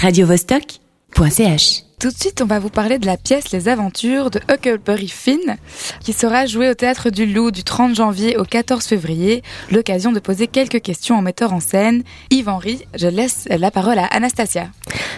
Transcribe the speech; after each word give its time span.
radiovostok.ch. 0.00 1.82
Tout 2.00 2.08
de 2.08 2.16
suite, 2.16 2.40
on 2.40 2.46
va 2.46 2.58
vous 2.58 2.70
parler 2.70 2.98
de 2.98 3.04
la 3.04 3.18
pièce 3.18 3.52
Les 3.52 3.68
Aventures 3.68 4.30
de 4.30 4.40
Huckleberry 4.50 5.08
Finn, 5.08 5.58
qui 6.02 6.14
sera 6.14 6.46
jouée 6.46 6.70
au 6.70 6.74
Théâtre 6.74 7.10
du 7.10 7.26
Loup 7.26 7.50
du 7.50 7.64
30 7.64 7.94
janvier 7.94 8.38
au 8.38 8.44
14 8.44 8.86
février. 8.86 9.42
L'occasion 9.70 10.10
de 10.10 10.18
poser 10.18 10.46
quelques 10.46 10.80
questions 10.80 11.18
au 11.18 11.20
metteur 11.20 11.52
en 11.52 11.60
scène. 11.60 12.02
Yves-Henri, 12.30 12.86
je 12.94 13.08
laisse 13.08 13.46
la 13.50 13.70
parole 13.70 13.98
à 13.98 14.06
Anastasia. 14.06 14.68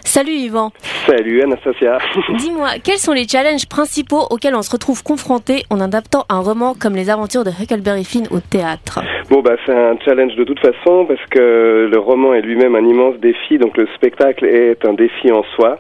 Salut 0.05 0.33
Yvan. 0.33 0.71
Salut 1.07 1.43
Anastasia. 1.43 1.99
Dis-moi, 2.39 2.69
quels 2.85 2.99
sont 2.99 3.13
les 3.13 3.27
challenges 3.27 3.67
principaux 3.69 4.27
auxquels 4.31 4.55
on 4.55 4.63
se 4.63 4.71
retrouve 4.71 5.03
confronté 5.03 5.63
en 5.71 5.81
adaptant 5.81 6.25
un 6.29 6.41
roman 6.41 6.75
comme 6.79 6.95
Les 6.95 7.09
Aventures 7.09 7.45
de 7.45 7.51
Huckleberry 7.51 8.05
Finn 8.05 8.27
au 8.31 8.41
théâtre? 8.41 9.01
Bon 9.31 9.41
bah 9.41 9.57
c'est 9.65 9.75
un 9.75 9.97
challenge 10.05 10.35
de 10.37 10.45
toute 10.45 10.61
façon 10.61 11.07
parce 11.07 11.25
que 11.31 11.89
le 11.91 11.99
roman 11.99 12.35
est 12.35 12.43
lui-même 12.43 12.75
un 12.75 12.85
immense 12.85 13.17
défi, 13.17 13.59
donc 13.59 13.77
le 13.77 13.87
spectacle 13.95 14.45
est 14.45 14.85
un 14.85 14.93
défi 14.93 15.33
en 15.33 15.43
soi. 15.57 15.79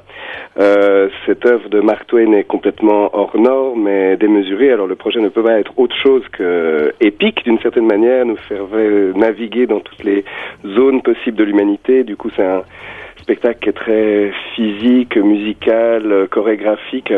Euh, 0.59 1.09
cette 1.27 1.45
œuvre 1.45 1.68
de 1.68 1.80
Mark 1.80 2.07
Twain 2.07 2.32
est 2.32 2.45
complètement 2.45 3.10
hors 3.12 3.37
norme 3.38 3.88
et 3.88 4.16
démesurée. 4.16 4.73
Alors 4.73 4.87
le 4.87 4.96
projet 4.96 5.20
ne 5.20 5.29
peut 5.29 5.43
pas 5.43 5.59
être 5.59 5.73
autre 5.77 5.96
chose 6.02 6.23
que 6.32 6.95
épique 7.01 7.45
d'une 7.45 7.59
certaine 7.60 7.87
manière, 7.87 8.24
nous 8.24 8.37
faire 8.48 8.65
naviguer 9.15 9.66
dans 9.66 9.80
toutes 9.80 10.04
les 10.04 10.24
zones 10.65 11.02
possibles 11.02 11.37
de 11.37 11.45
l'humanité. 11.45 12.04
Du 12.04 12.16
coup, 12.16 12.30
c'est 12.37 12.45
un 12.45 12.62
spectacle 13.22 13.58
qui 13.62 13.68
est 13.68 13.72
très 13.72 14.32
physique, 14.54 15.16
musical, 15.16 16.28
chorégraphique. 16.30 17.12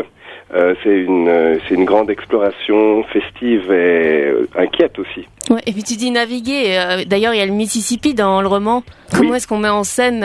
Euh, 0.53 0.75
c'est 0.83 0.99
une 0.99 1.27
euh, 1.27 1.57
c'est 1.67 1.73
une 1.75 1.85
grande 1.85 2.09
exploration 2.09 3.03
festive 3.05 3.71
et 3.71 4.25
euh, 4.27 4.47
inquiète 4.55 4.99
aussi. 4.99 5.27
Ouais, 5.49 5.61
et 5.65 5.71
puis 5.71 5.83
tu 5.83 5.95
dis 5.95 6.11
naviguer. 6.11 6.77
Euh, 6.77 7.03
D'ailleurs, 7.05 7.33
il 7.33 7.39
y 7.39 7.41
a 7.41 7.45
le 7.45 7.51
Mississippi 7.51 8.13
dans 8.13 8.41
le 8.41 8.47
roman. 8.47 8.83
Comment 9.11 9.35
est-ce 9.35 9.47
qu'on 9.47 9.57
met 9.57 9.69
en 9.69 9.83
scène 9.83 10.23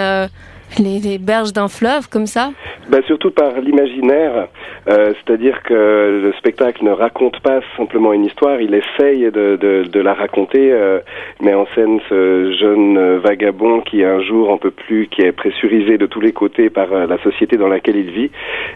les, 0.78 0.98
les 1.00 1.18
berges 1.18 1.52
d'un 1.52 1.68
fleuve 1.68 2.08
comme 2.08 2.26
ça? 2.26 2.52
Bah, 2.88 2.98
Surtout 3.06 3.30
par 3.30 3.60
l'imaginaire, 3.60 4.48
euh, 4.88 5.12
c'est-à-dire 5.14 5.62
que 5.62 6.20
le 6.22 6.32
spectacle 6.38 6.84
ne 6.84 6.90
raconte 6.90 7.40
pas 7.40 7.60
simplement 7.76 8.12
une 8.12 8.24
histoire, 8.24 8.60
il 8.60 8.74
essaye 8.74 9.22
de, 9.30 9.56
de, 9.56 9.84
de 9.90 10.00
la 10.00 10.14
raconter, 10.14 10.72
euh, 10.72 11.00
met 11.40 11.54
en 11.54 11.66
scène 11.74 12.00
ce 12.08 12.52
jeune 12.52 13.16
vagabond 13.18 13.80
qui 13.80 14.04
un 14.04 14.20
jour 14.20 14.50
en 14.50 14.58
peut 14.58 14.70
plus, 14.70 15.08
qui 15.08 15.22
est 15.22 15.32
pressurisé 15.32 15.98
de 15.98 16.06
tous 16.06 16.20
les 16.20 16.32
côtés 16.32 16.70
par 16.70 16.92
euh, 16.92 17.06
la 17.06 17.18
société 17.18 17.56
dans 17.56 17.68
laquelle 17.68 17.96
il 17.96 18.10
vit, 18.10 18.30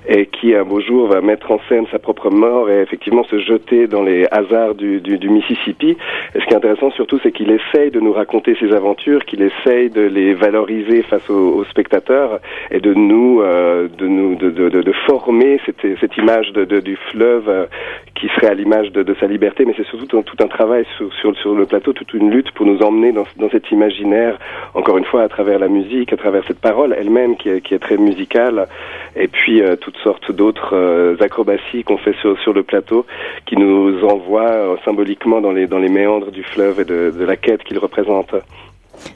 et 0.08 0.26
qui 0.26 0.54
un 0.54 0.64
beau 0.64 0.80
jour 0.80 1.08
va 1.08 1.20
mettre 1.20 1.50
en 1.50 1.60
scène 1.68 1.86
sa 1.90 1.98
propre 1.98 2.30
mort 2.30 2.70
et 2.70 2.80
effectivement 2.80 3.24
se 3.24 3.38
jeter 3.38 3.86
dans 3.86 4.02
les 4.02 4.26
hasards 4.30 4.74
du, 4.74 5.00
du, 5.00 5.18
du 5.18 5.28
Mississippi. 5.28 5.96
Ce 6.34 6.44
qui 6.44 6.52
est 6.52 6.56
intéressant 6.56 6.90
surtout, 6.90 7.18
c'est 7.22 7.32
qu'il 7.32 7.50
essaye 7.50 7.90
de 7.90 8.00
nous 8.00 8.12
raconter 8.12 8.56
ses 8.60 8.72
aventures, 8.72 9.24
qu'il 9.24 9.42
essaye 9.42 9.90
de 9.90 10.02
les 10.02 10.34
valoriser 10.34 11.02
face 11.02 11.28
aux, 11.30 11.56
aux 11.58 11.64
spectateurs 11.64 12.40
et 12.70 12.80
de 12.80 12.94
nous, 12.94 13.40
euh, 13.40 13.88
de 13.96 14.06
nous, 14.06 14.34
de, 14.36 14.50
de, 14.50 14.68
de, 14.68 14.92
former 15.06 15.60
cette, 15.64 15.80
cette 16.00 16.16
image 16.16 16.52
de, 16.52 16.80
du 16.80 16.96
fleuve 17.10 17.48
euh, 17.48 17.66
qui 18.14 18.28
serait 18.28 18.48
à 18.48 18.54
l'image 18.54 18.92
de, 18.92 19.14
sa 19.20 19.26
liberté. 19.26 19.64
Mais 19.64 19.74
c'est 19.76 19.86
surtout 19.86 20.06
tout 20.22 20.36
un 20.42 20.48
travail 20.48 20.84
sur, 20.96 21.12
sur, 21.14 21.36
sur, 21.36 21.54
le 21.54 21.66
plateau, 21.66 21.92
toute 21.92 22.12
une 22.14 22.30
lutte 22.30 22.50
pour 22.52 22.66
nous 22.66 22.80
emmener 22.82 23.12
dans, 23.12 23.26
dans 23.36 23.50
cet 23.50 23.70
imaginaire. 23.70 24.38
Encore 24.74 24.98
une 24.98 25.04
fois, 25.04 25.22
à 25.22 25.28
travers 25.28 25.58
la 25.58 25.68
musique, 25.68 26.12
à 26.12 26.16
travers 26.16 26.44
cette 26.46 26.60
parole 26.60 26.94
elle-même 26.98 27.36
qui 27.36 27.48
est, 27.48 27.60
qui 27.60 27.74
est 27.74 27.78
très 27.78 27.96
musicale, 27.96 28.68
et 29.16 29.28
puis 29.28 29.62
euh, 29.62 29.76
toutes 29.76 29.98
sortes 29.98 30.32
d'autres 30.32 30.74
euh, 30.74 31.16
acrobaties 31.20 31.84
qu'on 31.84 31.98
fait 31.98 32.14
sur, 32.20 32.38
sur 32.40 32.52
le 32.52 32.62
plateau, 32.62 33.06
qui 33.46 33.56
nous 33.56 34.04
envoient 34.04 34.78
symboliquement 34.84 35.40
dans 35.40 35.52
les 35.52 35.66
dans 35.66 35.78
les 35.78 35.88
méandres 35.88 36.30
du 36.30 36.42
fleuve 36.42 36.80
et 36.80 36.84
de, 36.84 37.12
de 37.16 37.24
la 37.24 37.36
quête 37.36 37.62
qu'il 37.64 37.78
représente. 37.78 38.34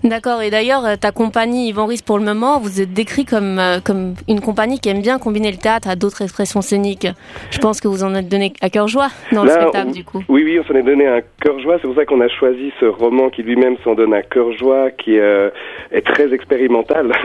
D'accord. 0.04 0.42
Et 0.42 0.50
d'ailleurs, 0.50 0.82
ta 1.00 1.12
compagnie 1.12 1.68
Yvan 1.68 1.86
Ries, 1.86 2.02
pour 2.04 2.18
le 2.18 2.24
moment, 2.24 2.58
vous 2.60 2.80
êtes 2.80 2.92
décrit 2.92 3.24
comme 3.24 3.58
euh, 3.58 3.80
comme 3.84 4.14
une 4.28 4.40
compagnie 4.40 4.78
qui 4.78 4.88
aime 4.88 5.00
bien 5.02 5.18
combiner 5.18 5.50
le 5.50 5.56
théâtre 5.58 5.88
à 5.88 5.96
d'autres 5.96 6.22
expressions 6.22 6.60
scéniques. 6.60 7.06
Je 7.50 7.58
pense 7.58 7.80
que 7.80 7.88
vous 7.88 8.04
en 8.04 8.14
êtes 8.14 8.28
donné 8.28 8.52
à 8.60 8.70
cœur 8.70 8.88
joie 8.88 9.08
dans 9.32 9.44
Là, 9.44 9.54
le 9.54 9.60
spectacle, 9.62 9.88
on- 9.88 9.92
du 9.92 10.04
coup. 10.04 10.22
Oui, 10.28 10.42
oui, 10.44 10.58
on 10.60 10.64
s'en 10.64 10.74
est 10.78 10.82
donné 10.82 11.06
un 11.06 11.20
cœur 11.42 11.58
joie. 11.60 11.76
C'est 11.80 11.86
pour 11.88 11.96
ça 11.96 12.04
qu'on 12.04 12.20
a 12.20 12.28
choisi 12.28 12.72
ce 12.80 12.86
roman 12.86 13.30
qui 13.30 13.42
lui-même 13.42 13.76
s'en 13.84 13.94
donne 13.94 14.14
un 14.14 14.22
cœur 14.22 14.52
joie, 14.52 14.90
qui 14.90 15.18
euh, 15.18 15.50
est 15.92 16.06
très 16.06 16.32
expérimental. 16.32 17.12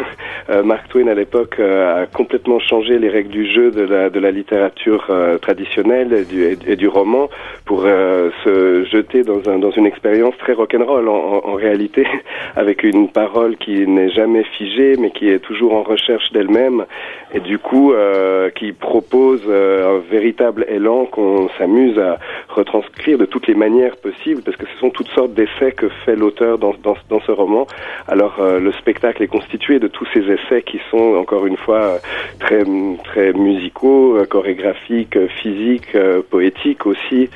Euh, 0.50 0.62
Mark 0.62 0.90
Twain 0.90 1.08
à 1.08 1.14
l'époque 1.14 1.56
euh, 1.60 2.04
a 2.04 2.06
complètement 2.06 2.60
changé 2.60 3.00
les 3.00 3.08
règles 3.08 3.30
du 3.30 3.50
jeu 3.50 3.72
de 3.72 3.80
la 3.84 4.10
de 4.10 4.20
la 4.20 4.30
littérature 4.30 5.06
euh, 5.10 5.38
traditionnelle 5.38 6.12
et 6.12 6.26
du, 6.26 6.44
et, 6.44 6.58
et 6.68 6.76
du 6.76 6.90
roman 6.90 7.30
pour 7.64 7.84
euh, 7.86 8.30
se 8.44 8.84
jeter 8.92 9.24
dans 9.24 9.40
un 9.50 9.58
dans 9.60 9.72
une 9.72 9.86
expérience 9.86 10.36
très 10.40 10.52
rock'n'roll 10.52 11.08
en, 11.08 11.14
en, 11.14 11.50
en 11.50 11.54
réalité, 11.54 12.06
avec 12.56 12.84
une 12.84 13.10
parole 13.10 13.58
qui 13.58 13.88
n'est 13.88 14.10
jamais 14.10 14.44
figée, 14.44 14.96
mais 14.98 15.12
qui 15.12 15.30
est 15.30 15.40
toujours 15.40 15.74
en 15.74 15.84
recherche 15.84 16.32
d'elle-même, 16.32 16.86
et 17.34 17.40
du 17.40 17.58
coup 17.58 17.94
euh, 17.94 18.50
qui 18.52 18.72
propose 18.72 19.42
euh, 19.48 19.98
un 19.98 20.00
véritable 20.10 20.66
élan 20.70 21.06
qu'on 21.06 21.50
s'amuse 21.58 21.98
à 22.00 22.20
retranscrire 22.50 23.18
de 23.18 23.26
toutes 23.26 23.48
les 23.48 23.56
manières 23.56 23.98
possibles, 23.98 24.42
parce 24.44 24.58
que 24.58 24.66
ce 24.66 24.80
sont 24.80 24.90
toutes 24.90 25.10
sortes 25.10 25.34
d'essais 25.34 25.72
que 25.72 25.90
fait 26.06 26.16
l'auteur 26.16 26.58
dans, 26.58 26.74
dans, 26.84 26.96
dans 27.10 27.22
ce 27.22 27.32
roman. 27.32 27.68
Alors 28.08 28.38
euh, 28.40 28.60
le 28.60 28.72
spectacle 28.74 29.24
est 29.24 29.28
constitué 29.28 29.80
de 29.80 29.88
tous 29.88 30.08
ces 30.14 30.22
essais 30.32 30.62
qui 30.62 30.80
sont 30.92 31.16
encore 31.16 31.46
une 31.48 31.58
fois 31.58 32.00
très 32.40 32.64
très 33.04 33.34
musicaux, 33.34 34.18
euh, 34.18 34.26
chorégraphiques, 34.26 35.16
euh, 35.16 35.28
physiques, 35.42 35.96
euh, 35.96 36.22
poétiques 36.30 36.86
aussi, 36.86 37.30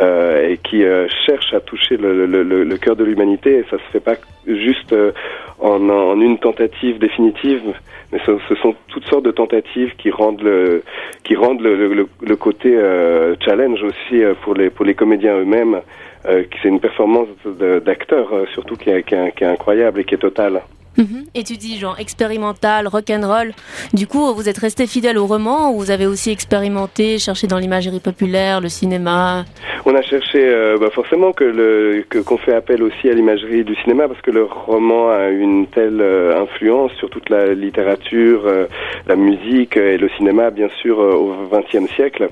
et 0.00 0.58
qui 0.62 0.84
cherchent 1.26 1.54
à 1.54 1.60
toucher 1.60 1.96
le, 1.96 2.26
le, 2.26 2.42
le, 2.44 2.62
le 2.62 2.76
cœur 2.76 2.94
de 2.94 3.02
l'humanité. 3.02 3.58
Et 3.58 3.64
ça 3.68 3.78
se 3.78 3.90
fait 3.92 4.00
pas 4.00 4.14
juste 4.48 4.92
euh, 4.92 5.12
en, 5.58 5.88
en 5.88 6.20
une 6.20 6.38
tentative 6.38 6.98
définitive, 6.98 7.62
mais 8.12 8.20
ce, 8.24 8.54
sont 8.62 8.74
toutes 8.88 9.04
sortes 9.06 9.24
de 9.24 9.30
tentatives 9.30 9.94
qui 9.96 10.10
rendent 10.10 10.42
le 10.42 10.82
qui 11.24 11.36
rendent 11.36 11.60
le, 11.60 12.08
le, 12.20 12.36
côté 12.36 12.74
euh, 12.74 13.34
challenge 13.44 13.82
aussi 13.82 14.22
euh, 14.22 14.34
pour 14.42 14.54
les 14.54 14.70
pour 14.70 14.84
les 14.84 14.94
comédiens 14.94 15.36
eux-mêmes. 15.36 15.80
Euh, 16.26 16.44
c'est 16.62 16.68
une 16.68 16.80
performance 16.80 17.28
d'acteur 17.84 18.28
surtout 18.52 18.76
qui 18.76 18.90
est, 18.90 19.02
qui, 19.04 19.14
est, 19.14 19.32
qui 19.36 19.44
est 19.44 19.46
incroyable 19.46 20.00
et 20.00 20.04
qui 20.04 20.14
est 20.14 20.18
totale. 20.18 20.62
Mhm. 20.98 21.26
Et 21.34 21.44
tu 21.44 21.56
dis 21.56 21.78
genre 21.78 21.98
expérimental, 22.00 22.88
rock'n'roll. 22.88 23.52
Du 23.94 24.08
coup, 24.08 24.34
vous 24.34 24.48
êtes 24.48 24.58
resté 24.58 24.86
fidèle 24.88 25.16
au 25.16 25.26
roman 25.26 25.70
ou 25.70 25.78
vous 25.78 25.90
avez 25.92 26.06
aussi 26.06 26.30
expérimenté, 26.30 27.18
cherché 27.18 27.46
dans 27.46 27.58
l'imagerie 27.58 28.00
populaire, 28.00 28.60
le 28.60 28.68
cinéma? 28.68 29.44
On 29.90 29.94
a 29.94 30.02
cherché 30.02 30.38
euh, 30.42 30.76
bah 30.76 30.90
forcément 30.90 31.32
que 31.32 31.44
le 31.44 32.04
que 32.10 32.18
qu'on 32.18 32.36
fait 32.36 32.52
appel 32.52 32.82
aussi 32.82 33.08
à 33.08 33.14
l'imagerie 33.14 33.64
du 33.64 33.74
cinéma 33.76 34.06
parce 34.06 34.20
que 34.20 34.30
le 34.30 34.42
roman 34.44 35.08
a 35.08 35.28
une 35.30 35.66
telle 35.68 36.02
euh, 36.02 36.42
influence 36.42 36.92
sur 36.98 37.08
toute 37.08 37.30
la 37.30 37.54
littérature, 37.54 38.42
euh, 38.44 38.66
la 39.06 39.16
musique 39.16 39.78
et 39.78 39.96
le 39.96 40.10
cinéma 40.10 40.50
bien 40.50 40.68
sûr 40.82 41.00
euh, 41.00 41.12
au 41.14 41.32
XXe 41.50 41.90
siècle. 41.94 42.28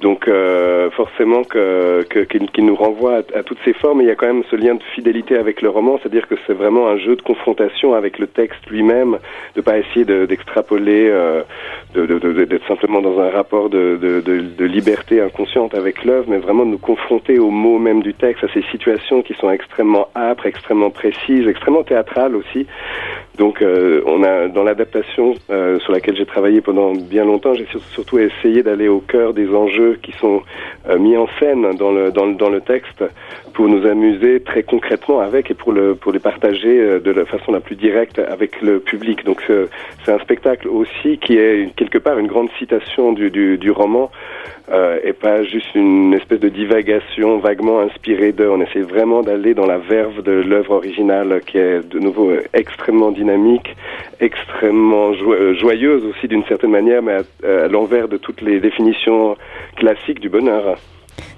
Donc 0.00 0.26
euh, 0.26 0.90
forcément 0.90 1.44
que 1.44 2.02
qu'il 2.24 2.66
nous 2.66 2.74
renvoie 2.74 3.18
à, 3.36 3.42
toutes 3.44 3.60
ces 3.64 3.72
formes. 3.74 4.00
Il 4.00 4.08
y 4.08 4.10
a 4.10 4.16
quand 4.16 4.26
même 4.26 4.42
ce 4.50 4.56
lien 4.56 4.74
de 4.74 4.82
fidélité 4.96 5.36
avec 5.38 5.62
le 5.62 5.68
roman, 5.70 6.00
c'est-à-dire 6.02 6.26
que 6.26 6.34
c'est 6.44 6.54
vraiment 6.54 6.88
un 6.88 6.98
jeu 6.98 7.14
de 7.14 7.22
confrontation 7.22 7.94
avec 7.94 8.18
le 8.18 8.26
texte 8.26 8.66
lui-même, 8.68 9.18
de 9.54 9.60
pas 9.60 9.78
essayer 9.78 10.04
de- 10.04 10.26
d'extrapoler, 10.26 11.08
euh, 11.08 11.42
de- 11.94 12.04
de- 12.04 12.18
de- 12.18 12.44
d'être 12.46 12.66
simplement 12.66 13.00
dans 13.00 13.20
un 13.20 13.30
rapport 13.30 13.70
de, 13.70 13.96
de, 14.02 14.20
de, 14.20 14.40
de 14.40 14.64
liberté 14.64 15.20
inconsciente 15.20 15.72
avec 15.76 16.04
l'œuvre, 16.04 16.26
mais 16.28 16.38
vraiment 16.38 16.64
de 16.66 16.70
nous 16.70 16.78
confronter 16.78 16.95
aux 17.38 17.50
mots 17.50 17.78
même 17.78 18.02
du 18.02 18.14
texte, 18.14 18.44
à 18.44 18.48
ces 18.52 18.62
situations 18.70 19.22
qui 19.22 19.34
sont 19.34 19.50
extrêmement 19.50 20.08
âpres, 20.14 20.46
extrêmement 20.46 20.90
précises, 20.90 21.46
extrêmement 21.48 21.82
théâtrales 21.82 22.36
aussi. 22.36 22.66
Donc, 23.38 23.60
euh, 23.60 24.02
on 24.06 24.22
a 24.22 24.48
dans 24.48 24.64
l'adaptation 24.64 25.34
euh, 25.50 25.78
sur 25.80 25.92
laquelle 25.92 26.16
j'ai 26.16 26.24
travaillé 26.24 26.60
pendant 26.62 26.92
bien 26.92 27.24
longtemps, 27.24 27.54
j'ai 27.54 27.66
sur- 27.66 27.82
surtout 27.82 28.18
essayé 28.18 28.62
d'aller 28.62 28.88
au 28.88 29.00
cœur 29.00 29.34
des 29.34 29.48
enjeux 29.54 29.98
qui 30.02 30.12
sont 30.12 30.42
euh, 30.88 30.98
mis 30.98 31.16
en 31.16 31.28
scène 31.38 31.76
dans 31.76 31.92
le 31.92 32.10
dans 32.10 32.24
le, 32.24 32.34
dans 32.34 32.48
le 32.48 32.60
texte 32.62 33.04
pour 33.52 33.68
nous 33.68 33.86
amuser 33.86 34.40
très 34.40 34.62
concrètement 34.62 35.20
avec 35.20 35.50
et 35.50 35.54
pour 35.54 35.72
le 35.72 35.94
pour 35.94 36.12
les 36.12 36.18
partager 36.18 37.00
de 37.00 37.10
la 37.10 37.24
façon 37.26 37.52
la 37.52 37.60
plus 37.60 37.76
directe 37.76 38.18
avec 38.18 38.60
le 38.62 38.80
public. 38.80 39.24
Donc, 39.24 39.42
c'est 40.04 40.12
un 40.12 40.18
spectacle 40.18 40.68
aussi 40.68 41.18
qui 41.18 41.36
est 41.36 41.74
quelque 41.76 41.98
part 41.98 42.18
une 42.18 42.26
grande 42.26 42.50
citation 42.58 43.12
du 43.12 43.30
du, 43.30 43.70
roman 43.70 44.10
et 45.04 45.12
pas 45.12 45.42
juste 45.42 45.74
une 45.74 46.14
espèce 46.14 46.40
de 46.40 46.48
vaguement 47.42 47.80
inspirée 47.80 48.32
d'eux. 48.32 48.48
On 48.48 48.60
essaie 48.60 48.80
vraiment 48.80 49.22
d'aller 49.22 49.54
dans 49.54 49.66
la 49.66 49.78
verve 49.78 50.22
de 50.22 50.32
l'œuvre 50.32 50.72
originale 50.72 51.40
qui 51.46 51.58
est 51.58 51.80
de 51.88 51.98
nouveau 51.98 52.30
euh, 52.30 52.42
extrêmement 52.54 53.10
dynamique, 53.10 53.74
extrêmement 54.20 55.10
euh, 55.10 55.54
joyeuse 55.54 56.04
aussi 56.04 56.28
d'une 56.28 56.44
certaine 56.44 56.70
manière, 56.70 57.02
mais 57.02 57.14
à, 57.14 57.64
à 57.64 57.68
l'envers 57.68 58.08
de 58.08 58.16
toutes 58.16 58.40
les 58.40 58.60
définitions 58.60 59.36
classiques 59.76 60.20
du 60.20 60.28
bonheur. 60.28 60.76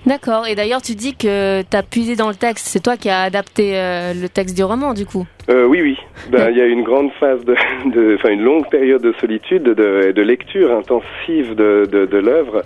D'accord. 0.07 0.47
Et 0.47 0.55
d'ailleurs, 0.55 0.83
tu 0.83 0.95
dis 0.95 1.15
que 1.15 1.63
tu 1.63 1.77
as 1.77 1.83
puisé 1.83 2.17
dans 2.17 2.29
le 2.29 2.35
texte. 2.35 2.67
C'est 2.67 2.83
toi 2.83 2.97
qui 2.97 3.09
as 3.11 3.23
adapté 3.23 3.73
euh, 3.75 4.15
le 4.15 4.29
texte 4.29 4.57
du 4.57 4.65
roman, 4.65 4.95
du 4.95 5.05
coup. 5.05 5.27
Euh, 5.51 5.65
oui, 5.65 5.81
oui. 5.81 5.99
Ben, 6.31 6.51
il 6.51 6.59
y 6.59 6.61
a 6.61 6.67
une 6.67 6.83
grande 6.83 7.11
phase 7.19 7.43
de, 7.45 8.15
enfin 8.17 8.29
une 8.31 8.43
longue 8.43 8.69
période 8.69 9.01
de 9.01 9.13
solitude, 9.19 9.63
de, 9.63 10.13
de 10.13 10.23
lecture 10.23 10.77
intensive 10.77 11.55
de, 11.55 11.89
de, 11.91 12.05
de 12.05 12.19
l'œuvre 12.19 12.63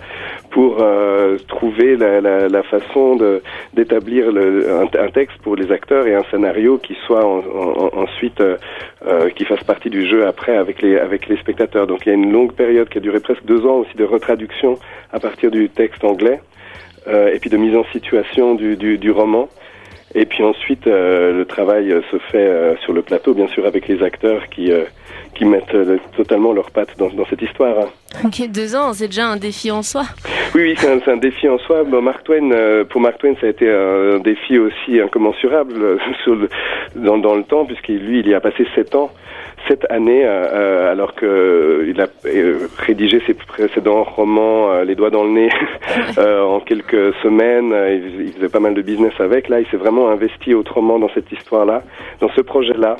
pour 0.51 0.77
euh, 0.81 1.37
trouver 1.47 1.95
la, 1.95 2.19
la, 2.19 2.49
la 2.49 2.63
façon 2.63 3.17
d'établir 3.73 4.27
un, 4.27 4.83
un, 4.83 5.07
texte 5.09 5.37
pour 5.43 5.55
les 5.55 5.71
acteurs 5.71 6.07
et 6.07 6.15
un 6.15 6.23
scénario 6.29 6.77
qui 6.77 6.95
soit 7.07 7.25
en, 7.25 7.39
en, 7.39 7.89
ensuite 8.03 8.41
euh, 8.41 8.57
euh, 9.07 9.29
qui 9.29 9.45
fasse 9.45 9.63
partie 9.63 9.89
du 9.89 10.05
jeu 10.05 10.27
après 10.27 10.57
avec 10.57 10.81
les 10.81 10.97
avec 10.97 11.27
les 11.27 11.37
spectateurs. 11.37 11.87
Donc 11.87 12.05
il 12.05 12.09
y 12.09 12.11
a 12.11 12.15
une 12.15 12.31
longue 12.33 12.53
période 12.53 12.89
qui 12.89 12.97
a 12.97 13.01
duré 13.01 13.21
presque 13.21 13.45
deux 13.45 13.65
ans 13.65 13.77
aussi 13.77 13.95
de 13.95 14.03
retraduction 14.03 14.77
à 15.13 15.19
partir 15.19 15.51
du 15.51 15.69
texte 15.69 16.03
anglais. 16.03 16.41
Euh, 17.07 17.33
et 17.33 17.39
puis 17.39 17.49
de 17.49 17.57
mise 17.57 17.75
en 17.75 17.83
situation 17.91 18.55
du, 18.55 18.77
du, 18.77 18.97
du 18.97 19.11
roman. 19.11 19.49
Et 20.15 20.25
puis 20.25 20.43
ensuite, 20.43 20.85
euh, 20.85 21.33
le 21.33 21.45
travail 21.45 21.91
euh, 21.91 22.01
se 22.11 22.17
fait 22.17 22.37
euh, 22.37 22.75
sur 22.77 22.93
le 22.93 23.01
plateau, 23.01 23.33
bien 23.33 23.47
sûr, 23.47 23.65
avec 23.65 23.87
les 23.87 24.03
acteurs 24.03 24.47
qui, 24.49 24.71
qui 25.33 25.45
mettent 25.45 25.75
totalement 26.15 26.53
leurs 26.53 26.69
pattes 26.69 26.95
dans, 26.97 27.09
dans 27.09 27.25
cette 27.25 27.41
histoire. 27.41 27.87
Ok, 28.23 28.47
deux 28.49 28.75
ans, 28.75 28.93
c'est 28.93 29.07
déjà 29.07 29.27
un 29.27 29.37
défi 29.37 29.71
en 29.71 29.81
soi. 29.81 30.03
Oui, 30.53 30.61
oui, 30.61 30.75
c'est 30.77 30.87
un, 30.87 31.13
un, 31.13 31.17
défi 31.17 31.49
en 31.49 31.57
soi. 31.57 31.83
Bon, 31.83 32.01
Mark 32.01 32.23
Twain, 32.23 32.83
pour 32.89 33.01
Mark 33.01 33.17
Twain, 33.17 33.33
ça 33.41 33.47
a 33.47 33.49
été 33.49 33.67
un 33.69 34.19
défi 34.19 34.59
aussi 34.59 34.99
incommensurable 34.99 35.99
sur 36.23 36.35
le, 36.35 36.49
dans, 36.95 37.17
dans 37.17 37.35
le 37.35 37.43
temps, 37.43 37.65
puisqu'il 37.65 37.97
lui, 37.97 38.19
il 38.19 38.27
y 38.27 38.35
a 38.35 38.39
passé 38.39 38.67
sept 38.75 38.93
ans 38.93 39.11
cette 39.67 39.89
année, 39.89 40.23
euh, 40.25 40.91
alors 40.91 41.15
que 41.15 41.25
euh, 41.25 41.93
a 41.97 42.27
euh, 42.27 42.67
rédigé 42.77 43.21
ses 43.25 43.33
précédents 43.33 44.03
romans, 44.03 44.81
Les 44.81 44.95
Doigts 44.95 45.09
dans 45.09 45.23
le 45.23 45.31
nez, 45.31 45.49
en 46.17 46.59
quelques 46.59 47.13
semaines, 47.23 47.73
il, 47.89 48.27
il, 48.27 48.33
faisait 48.33 48.49
pas 48.49 48.59
mal 48.59 48.73
de 48.73 48.81
business 48.81 49.13
avec. 49.19 49.49
Là, 49.49 49.59
il 49.59 49.67
s'est 49.67 49.77
vraiment 49.77 50.09
investi 50.09 50.53
autrement 50.53 50.99
dans 50.99 51.09
cette 51.09 51.31
histoire-là, 51.31 51.83
dans 52.19 52.29
ce 52.29 52.41
projet-là. 52.41 52.97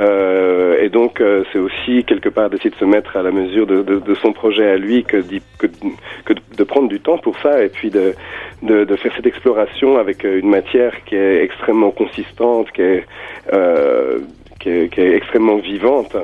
Euh, 0.00 0.76
et 0.80 0.88
donc, 0.88 1.20
euh, 1.20 1.44
c'est 1.52 1.58
aussi 1.58 2.04
quelque 2.04 2.28
part 2.28 2.50
d'essayer 2.50 2.70
de 2.70 2.76
se 2.76 2.84
mettre 2.84 3.16
à 3.16 3.22
la 3.22 3.30
mesure 3.30 3.66
de, 3.66 3.82
de, 3.82 4.00
de 4.00 4.14
son 4.14 4.32
projet 4.32 4.68
à 4.68 4.76
lui 4.76 5.04
que, 5.04 5.18
que, 5.58 5.66
que, 6.24 6.32
de 6.56 6.64
prendre 6.64 6.88
du 6.88 7.00
temps 7.00 7.18
pour 7.18 7.38
ça 7.38 7.62
et 7.62 7.68
puis 7.68 7.90
de, 7.90 8.14
de, 8.62 8.84
de, 8.84 8.96
faire 8.96 9.12
cette 9.14 9.26
exploration 9.26 9.96
avec 9.96 10.24
une 10.24 10.50
matière 10.50 11.04
qui 11.04 11.14
est 11.14 11.44
extrêmement 11.44 11.92
consistante, 11.92 12.72
qui 12.72 12.82
est 12.82 13.04
euh, 13.52 14.18
qui 14.64 14.70
est, 14.70 14.88
qui 14.88 15.00
est, 15.00 15.14
extrêmement 15.14 15.56
vivante 15.56 16.16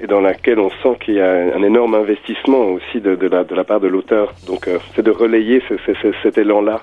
et 0.00 0.06
dans 0.06 0.20
laquelle 0.20 0.60
on 0.60 0.70
sent 0.82 0.96
qu'il 1.04 1.14
y 1.14 1.20
a 1.20 1.32
un 1.56 1.62
énorme 1.64 1.94
investissement 1.94 2.64
aussi 2.66 3.00
de, 3.00 3.16
de, 3.16 3.26
la, 3.26 3.42
de 3.42 3.54
la 3.54 3.64
part 3.64 3.80
de 3.80 3.88
l'auteur. 3.88 4.32
Donc 4.46 4.68
euh, 4.68 4.78
c'est 4.94 5.02
de 5.02 5.10
relayer 5.10 5.60
ce, 5.68 5.74
ce, 5.84 5.92
ce, 6.00 6.12
cet 6.22 6.38
élan-là. 6.38 6.80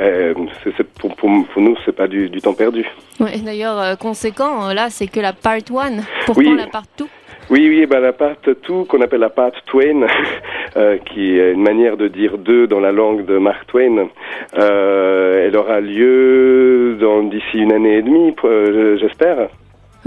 Euh, 0.00 0.34
c'est, 0.64 0.86
pour, 0.94 1.14
pour, 1.16 1.30
pour, 1.52 1.62
nous, 1.62 1.76
c'est 1.84 1.94
pas 1.94 2.08
du, 2.08 2.28
du, 2.28 2.40
temps 2.40 2.54
perdu. 2.54 2.86
Ouais, 3.18 3.38
d'ailleurs, 3.38 3.80
euh, 3.80 3.94
conséquent, 3.96 4.72
là, 4.72 4.90
c'est 4.90 5.08
que 5.08 5.20
la 5.20 5.32
part 5.32 5.54
1. 5.54 5.60
Pourquoi 6.26 6.44
oui. 6.44 6.56
la 6.56 6.66
part 6.66 6.84
2 6.98 7.06
oui, 7.50 7.66
oui, 7.66 7.86
ben 7.86 8.00
la 8.00 8.12
part 8.12 8.36
2, 8.44 8.84
qu'on 8.84 9.00
appelle 9.00 9.20
la 9.20 9.30
part 9.30 9.52
Twain, 9.64 10.06
euh, 10.76 10.98
qui 10.98 11.38
est 11.38 11.52
une 11.52 11.62
manière 11.62 11.96
de 11.96 12.06
dire 12.06 12.36
deux 12.36 12.66
dans 12.66 12.78
la 12.78 12.92
langue 12.92 13.24
de 13.24 13.38
Mark 13.38 13.66
Twain, 13.68 14.08
euh, 14.58 15.46
elle 15.46 15.56
aura 15.56 15.80
lieu 15.80 16.98
dans, 17.00 17.22
d'ici 17.22 17.56
une 17.60 17.72
année 17.72 17.96
et 17.96 18.02
demie, 18.02 18.34
j'espère. 19.00 19.48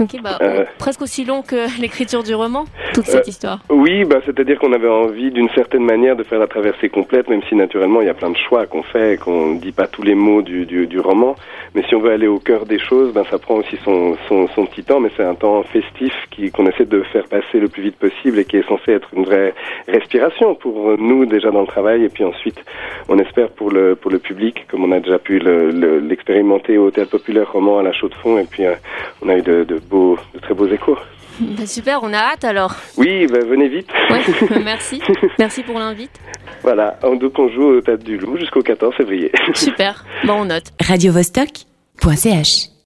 Ok, 0.02 0.20
bah, 0.20 0.38
euh, 0.42 0.64
presque 0.78 1.02
aussi 1.02 1.24
long 1.24 1.42
que 1.42 1.68
l'écriture 1.80 2.24
du 2.24 2.34
roman, 2.34 2.64
toute 2.92 3.06
cette 3.06 3.26
euh, 3.26 3.30
histoire. 3.30 3.58
Oui, 3.70 4.04
bah, 4.04 4.20
c'est-à-dire 4.24 4.58
qu'on 4.58 4.72
avait 4.72 4.88
envie 4.88 5.30
d'une 5.30 5.48
certaine 5.50 5.84
manière 5.84 6.16
de 6.16 6.22
faire 6.22 6.38
la 6.38 6.46
traversée 6.46 6.88
complète, 6.88 7.28
même 7.28 7.42
si 7.48 7.54
naturellement 7.54 8.00
il 8.00 8.06
y 8.06 8.10
a 8.10 8.14
plein 8.14 8.30
de 8.30 8.36
choix 8.36 8.66
qu'on 8.66 8.82
fait 8.82 9.14
et 9.14 9.16
qu'on 9.16 9.54
ne 9.54 9.58
dit 9.58 9.72
pas 9.72 9.86
tous 9.86 10.02
les 10.02 10.14
mots 10.14 10.42
du, 10.42 10.66
du, 10.66 10.86
du, 10.86 11.00
roman. 11.00 11.34
Mais 11.74 11.82
si 11.88 11.94
on 11.94 12.00
veut 12.00 12.12
aller 12.12 12.26
au 12.26 12.38
cœur 12.38 12.66
des 12.66 12.78
choses, 12.78 13.12
ben, 13.12 13.24
ça 13.30 13.38
prend 13.38 13.56
aussi 13.56 13.76
son, 13.84 14.16
son, 14.28 14.48
son 14.48 14.66
petit 14.66 14.84
temps, 14.84 15.00
mais 15.00 15.10
c'est 15.16 15.24
un 15.24 15.34
temps 15.34 15.62
festif 15.64 16.12
qui, 16.30 16.50
qu'on 16.50 16.66
essaie 16.66 16.84
de 16.84 17.02
faire 17.02 17.24
passer 17.24 17.58
le 17.58 17.68
plus 17.68 17.82
vite 17.82 17.96
possible 17.96 18.38
et 18.38 18.44
qui 18.44 18.56
est 18.56 18.68
censé 18.68 18.92
être 18.92 19.08
une 19.14 19.24
vraie 19.24 19.54
respiration 19.88 20.54
pour 20.54 20.96
nous 20.98 21.26
déjà 21.26 21.50
dans 21.50 21.62
le 21.62 21.66
travail 21.66 22.04
et 22.04 22.08
puis 22.08 22.24
ensuite 22.24 22.58
on 23.08 23.18
espère 23.18 23.50
pour 23.50 23.70
le, 23.70 23.96
pour 23.96 24.10
le 24.10 24.18
public, 24.18 24.66
comme 24.68 24.84
on 24.84 24.92
a 24.92 25.00
déjà 25.00 25.18
pu 25.18 25.38
le, 25.38 25.70
le, 25.70 25.98
l'expérimenter 25.98 26.78
au 26.78 26.90
Théâtre 26.90 27.12
Populaire 27.12 27.50
Roman 27.50 27.78
à 27.78 27.82
la 27.82 27.92
Chaux 27.92 28.08
de 28.08 28.14
Fonds 28.14 28.38
et 28.38 28.44
puis 28.44 28.64
euh, 28.64 28.74
on 29.22 29.28
a 29.28 29.36
eu 29.36 29.42
de, 29.42 29.64
de 29.64 29.78
beaux, 29.78 30.18
de 30.34 30.40
très 30.40 30.54
beaux 30.54 30.66
échos. 30.66 30.98
Bah 31.40 31.66
super, 31.66 32.00
on 32.02 32.12
a 32.12 32.18
hâte 32.18 32.44
alors. 32.44 32.74
Oui, 32.96 33.26
bah 33.26 33.38
venez 33.46 33.68
vite. 33.68 33.88
Ouais, 34.10 34.20
merci. 34.64 35.00
merci 35.38 35.62
pour 35.62 35.78
l'invite. 35.78 36.12
Voilà, 36.62 36.98
donc 37.02 37.38
on 37.38 37.48
joue 37.48 37.64
au 37.64 37.80
Théâtre 37.80 38.04
du 38.04 38.16
Loup 38.16 38.36
jusqu'au 38.36 38.62
14 38.62 38.94
février. 38.94 39.32
Super, 39.54 40.04
bon 40.24 40.42
on 40.42 40.44
note. 40.46 40.66
Radio 40.80 41.12
Vostok.ch 41.12 42.71